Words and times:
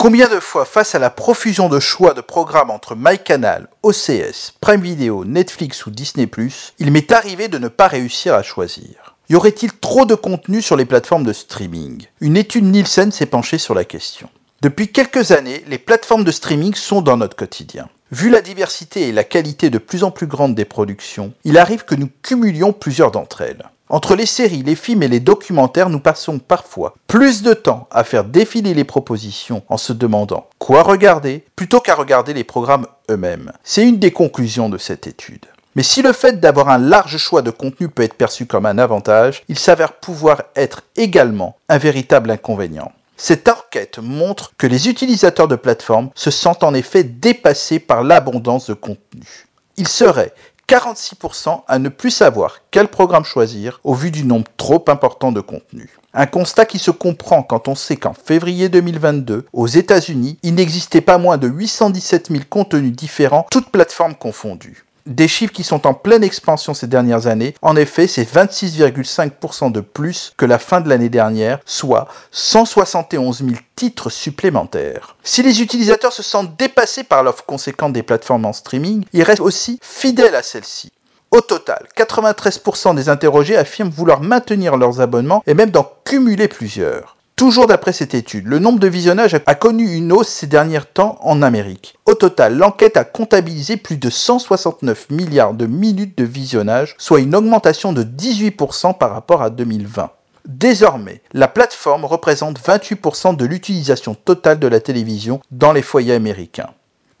Combien 0.00 0.28
de 0.28 0.38
fois, 0.38 0.64
face 0.64 0.94
à 0.94 1.00
la 1.00 1.10
profusion 1.10 1.68
de 1.68 1.80
choix 1.80 2.14
de 2.14 2.20
programmes 2.20 2.70
entre 2.70 2.94
MyCanal, 2.96 3.66
OCS, 3.82 4.54
Prime 4.60 4.80
Video, 4.80 5.24
Netflix 5.24 5.86
ou 5.86 5.90
Disney+, 5.90 6.30
il 6.78 6.92
m'est 6.92 7.10
arrivé 7.10 7.48
de 7.48 7.58
ne 7.58 7.66
pas 7.66 7.88
réussir 7.88 8.32
à 8.32 8.44
choisir 8.44 9.16
Y 9.28 9.34
aurait-il 9.34 9.72
trop 9.72 10.04
de 10.04 10.14
contenu 10.14 10.62
sur 10.62 10.76
les 10.76 10.84
plateformes 10.84 11.24
de 11.24 11.32
streaming? 11.32 12.06
Une 12.20 12.36
étude 12.36 12.62
Nielsen 12.62 13.10
s'est 13.10 13.26
penchée 13.26 13.58
sur 13.58 13.74
la 13.74 13.84
question. 13.84 14.30
Depuis 14.62 14.92
quelques 14.92 15.32
années, 15.32 15.64
les 15.66 15.78
plateformes 15.78 16.22
de 16.22 16.30
streaming 16.30 16.74
sont 16.74 17.02
dans 17.02 17.16
notre 17.16 17.34
quotidien. 17.34 17.88
Vu 18.12 18.30
la 18.30 18.40
diversité 18.40 19.08
et 19.08 19.12
la 19.12 19.24
qualité 19.24 19.68
de 19.68 19.78
plus 19.78 20.04
en 20.04 20.12
plus 20.12 20.28
grande 20.28 20.54
des 20.54 20.64
productions, 20.64 21.32
il 21.42 21.58
arrive 21.58 21.84
que 21.84 21.96
nous 21.96 22.08
cumulions 22.22 22.72
plusieurs 22.72 23.10
d'entre 23.10 23.40
elles. 23.40 23.68
Entre 23.90 24.14
les 24.14 24.26
séries, 24.26 24.62
les 24.62 24.74
films 24.74 25.02
et 25.02 25.08
les 25.08 25.20
documentaires, 25.20 25.88
nous 25.88 26.00
passons 26.00 26.38
parfois 26.38 26.94
plus 27.06 27.42
de 27.42 27.54
temps 27.54 27.88
à 27.90 28.04
faire 28.04 28.24
défiler 28.24 28.74
les 28.74 28.84
propositions 28.84 29.62
en 29.68 29.78
se 29.78 29.94
demandant 29.94 30.46
quoi 30.58 30.82
regarder 30.82 31.44
plutôt 31.56 31.80
qu'à 31.80 31.94
regarder 31.94 32.34
les 32.34 32.44
programmes 32.44 32.86
eux-mêmes. 33.10 33.50
C'est 33.64 33.88
une 33.88 33.98
des 33.98 34.10
conclusions 34.10 34.68
de 34.68 34.76
cette 34.76 35.06
étude. 35.06 35.46
Mais 35.74 35.82
si 35.82 36.02
le 36.02 36.12
fait 36.12 36.38
d'avoir 36.38 36.68
un 36.68 36.76
large 36.78 37.16
choix 37.16 37.40
de 37.40 37.50
contenu 37.50 37.88
peut 37.88 38.02
être 38.02 38.14
perçu 38.14 38.44
comme 38.44 38.66
un 38.66 38.76
avantage, 38.76 39.42
il 39.48 39.58
s'avère 39.58 39.94
pouvoir 39.94 40.42
être 40.54 40.82
également 40.96 41.56
un 41.70 41.78
véritable 41.78 42.30
inconvénient. 42.30 42.92
Cette 43.16 43.48
enquête 43.48 43.98
montre 44.02 44.52
que 44.58 44.66
les 44.66 44.88
utilisateurs 44.88 45.48
de 45.48 45.56
plateformes 45.56 46.10
se 46.14 46.30
sentent 46.30 46.62
en 46.62 46.74
effet 46.74 47.04
dépassés 47.04 47.78
par 47.78 48.02
l'abondance 48.02 48.68
de 48.68 48.74
contenu. 48.74 49.46
Il 49.76 49.88
serait 49.88 50.34
46% 50.68 51.62
à 51.66 51.78
ne 51.78 51.88
plus 51.88 52.10
savoir 52.10 52.58
quel 52.70 52.88
programme 52.88 53.24
choisir 53.24 53.80
au 53.84 53.94
vu 53.94 54.10
du 54.10 54.24
nombre 54.24 54.48
trop 54.58 54.84
important 54.88 55.32
de 55.32 55.40
contenus. 55.40 55.88
Un 56.12 56.26
constat 56.26 56.66
qui 56.66 56.78
se 56.78 56.90
comprend 56.90 57.42
quand 57.42 57.68
on 57.68 57.74
sait 57.74 57.96
qu'en 57.96 58.12
février 58.12 58.68
2022, 58.68 59.46
aux 59.52 59.66
États-Unis, 59.66 60.38
il 60.42 60.54
n'existait 60.54 61.00
pas 61.00 61.16
moins 61.16 61.38
de 61.38 61.48
817 61.48 62.28
000 62.30 62.42
contenus 62.50 62.92
différents, 62.92 63.46
toutes 63.50 63.70
plateformes 63.70 64.14
confondues 64.14 64.84
des 65.08 65.26
chiffres 65.26 65.52
qui 65.52 65.64
sont 65.64 65.86
en 65.86 65.94
pleine 65.94 66.22
expansion 66.22 66.74
ces 66.74 66.86
dernières 66.86 67.26
années. 67.26 67.54
En 67.62 67.74
effet, 67.76 68.06
c'est 68.06 68.30
26,5% 68.30 69.72
de 69.72 69.80
plus 69.80 70.32
que 70.36 70.44
la 70.44 70.58
fin 70.58 70.80
de 70.80 70.88
l'année 70.88 71.08
dernière, 71.08 71.58
soit 71.64 72.06
171 72.30 73.38
000 73.38 73.50
titres 73.74 74.10
supplémentaires. 74.10 75.16
Si 75.24 75.42
les 75.42 75.62
utilisateurs 75.62 76.12
se 76.12 76.22
sentent 76.22 76.56
dépassés 76.56 77.04
par 77.04 77.22
l'offre 77.22 77.44
conséquente 77.44 77.92
des 77.92 78.02
plateformes 78.02 78.44
en 78.44 78.52
streaming, 78.52 79.04
ils 79.12 79.22
restent 79.22 79.40
aussi 79.40 79.78
fidèles 79.82 80.34
à 80.34 80.42
celles-ci. 80.42 80.92
Au 81.30 81.42
total, 81.42 81.86
93% 81.94 82.94
des 82.94 83.10
interrogés 83.10 83.56
affirment 83.56 83.90
vouloir 83.90 84.22
maintenir 84.22 84.78
leurs 84.78 85.02
abonnements 85.02 85.42
et 85.46 85.52
même 85.52 85.70
d'en 85.70 85.90
cumuler 86.04 86.48
plusieurs. 86.48 87.17
Toujours 87.38 87.68
d'après 87.68 87.92
cette 87.92 88.14
étude, 88.14 88.48
le 88.48 88.58
nombre 88.58 88.80
de 88.80 88.88
visionnages 88.88 89.36
a 89.46 89.54
connu 89.54 89.94
une 89.94 90.10
hausse 90.10 90.26
ces 90.26 90.48
derniers 90.48 90.80
temps 90.92 91.20
en 91.22 91.40
Amérique. 91.40 91.96
Au 92.04 92.14
total, 92.14 92.58
l'enquête 92.58 92.96
a 92.96 93.04
comptabilisé 93.04 93.76
plus 93.76 93.96
de 93.96 94.10
169 94.10 95.10
milliards 95.10 95.54
de 95.54 95.66
minutes 95.66 96.18
de 96.18 96.24
visionnage, 96.24 96.96
soit 96.98 97.20
une 97.20 97.36
augmentation 97.36 97.92
de 97.92 98.02
18% 98.02 98.98
par 98.98 99.12
rapport 99.12 99.40
à 99.40 99.50
2020. 99.50 100.10
Désormais, 100.46 101.22
la 101.32 101.46
plateforme 101.46 102.06
représente 102.06 102.58
28% 102.58 103.36
de 103.36 103.46
l'utilisation 103.46 104.16
totale 104.16 104.58
de 104.58 104.66
la 104.66 104.80
télévision 104.80 105.40
dans 105.52 105.72
les 105.72 105.82
foyers 105.82 106.14
américains. 106.14 106.70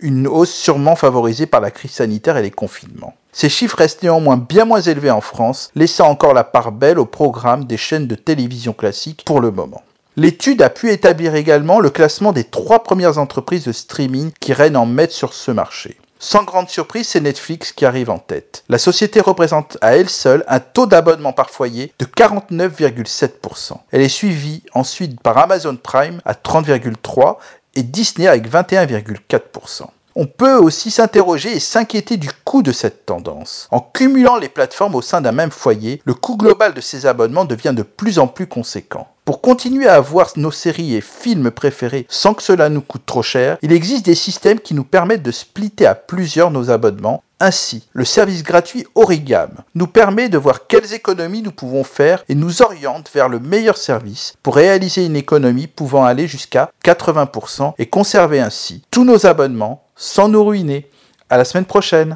Une 0.00 0.26
hausse 0.26 0.52
sûrement 0.52 0.96
favorisée 0.96 1.46
par 1.46 1.60
la 1.60 1.70
crise 1.70 1.92
sanitaire 1.92 2.36
et 2.36 2.42
les 2.42 2.50
confinements. 2.50 3.14
Ces 3.30 3.48
chiffres 3.48 3.78
restent 3.78 4.02
néanmoins 4.02 4.36
bien 4.36 4.64
moins 4.64 4.80
élevés 4.80 5.12
en 5.12 5.20
France, 5.20 5.70
laissant 5.76 6.08
encore 6.08 6.34
la 6.34 6.42
part 6.42 6.72
belle 6.72 6.98
au 6.98 7.06
programme 7.06 7.66
des 7.66 7.76
chaînes 7.76 8.08
de 8.08 8.16
télévision 8.16 8.72
classiques 8.72 9.22
pour 9.24 9.40
le 9.40 9.52
moment. 9.52 9.82
L'étude 10.18 10.62
a 10.62 10.68
pu 10.68 10.90
établir 10.90 11.36
également 11.36 11.78
le 11.78 11.90
classement 11.90 12.32
des 12.32 12.42
trois 12.42 12.82
premières 12.82 13.18
entreprises 13.18 13.66
de 13.66 13.70
streaming 13.70 14.32
qui 14.40 14.52
règnent 14.52 14.78
en 14.78 14.84
maître 14.84 15.14
sur 15.14 15.32
ce 15.32 15.52
marché. 15.52 15.96
Sans 16.18 16.42
grande 16.42 16.68
surprise, 16.68 17.06
c'est 17.06 17.20
Netflix 17.20 17.70
qui 17.70 17.84
arrive 17.84 18.10
en 18.10 18.18
tête. 18.18 18.64
La 18.68 18.78
société 18.78 19.20
représente 19.20 19.78
à 19.80 19.94
elle 19.94 20.08
seule 20.08 20.42
un 20.48 20.58
taux 20.58 20.86
d'abonnement 20.86 21.32
par 21.32 21.50
foyer 21.50 21.92
de 22.00 22.04
49,7%. 22.04 23.74
Elle 23.92 24.00
est 24.00 24.08
suivie 24.08 24.64
ensuite 24.74 25.20
par 25.20 25.38
Amazon 25.38 25.76
Prime 25.76 26.20
à 26.24 26.32
30,3% 26.32 27.36
et 27.76 27.84
Disney 27.84 28.26
avec 28.26 28.50
21,4%. 28.50 29.84
On 30.20 30.26
peut 30.26 30.56
aussi 30.56 30.90
s'interroger 30.90 31.52
et 31.52 31.60
s'inquiéter 31.60 32.16
du 32.16 32.28
coût 32.42 32.62
de 32.62 32.72
cette 32.72 33.06
tendance. 33.06 33.68
En 33.70 33.78
cumulant 33.78 34.36
les 34.36 34.48
plateformes 34.48 34.96
au 34.96 35.00
sein 35.00 35.20
d'un 35.20 35.30
même 35.30 35.52
foyer, 35.52 36.02
le 36.04 36.12
coût 36.12 36.36
global 36.36 36.74
de 36.74 36.80
ces 36.80 37.06
abonnements 37.06 37.44
devient 37.44 37.72
de 37.72 37.84
plus 37.84 38.18
en 38.18 38.26
plus 38.26 38.48
conséquent. 38.48 39.06
Pour 39.24 39.40
continuer 39.40 39.86
à 39.86 39.94
avoir 39.94 40.32
nos 40.34 40.50
séries 40.50 40.96
et 40.96 41.00
films 41.00 41.52
préférés 41.52 42.04
sans 42.08 42.34
que 42.34 42.42
cela 42.42 42.68
nous 42.68 42.80
coûte 42.80 43.06
trop 43.06 43.22
cher, 43.22 43.58
il 43.62 43.72
existe 43.72 44.06
des 44.06 44.16
systèmes 44.16 44.58
qui 44.58 44.74
nous 44.74 44.82
permettent 44.82 45.22
de 45.22 45.30
splitter 45.30 45.86
à 45.86 45.94
plusieurs 45.94 46.50
nos 46.50 46.68
abonnements. 46.68 47.22
Ainsi, 47.38 47.86
le 47.92 48.04
service 48.04 48.42
gratuit 48.42 48.86
Origam 48.96 49.50
nous 49.76 49.86
permet 49.86 50.28
de 50.28 50.38
voir 50.38 50.66
quelles 50.66 50.94
économies 50.94 51.42
nous 51.42 51.52
pouvons 51.52 51.84
faire 51.84 52.24
et 52.28 52.34
nous 52.34 52.62
oriente 52.62 53.08
vers 53.14 53.28
le 53.28 53.38
meilleur 53.38 53.76
service 53.76 54.34
pour 54.42 54.56
réaliser 54.56 55.06
une 55.06 55.14
économie 55.14 55.68
pouvant 55.68 56.04
aller 56.04 56.26
jusqu'à 56.26 56.72
80% 56.84 57.74
et 57.78 57.86
conserver 57.86 58.40
ainsi 58.40 58.82
tous 58.90 59.04
nos 59.04 59.26
abonnements 59.26 59.84
sans 59.98 60.28
nous 60.28 60.44
ruiner. 60.44 60.86
À 61.28 61.36
la 61.36 61.44
semaine 61.44 61.66
prochaine! 61.66 62.06